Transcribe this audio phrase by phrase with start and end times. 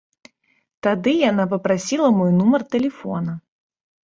[0.87, 3.39] Тады яна папрасіла мой нумар тэлефона.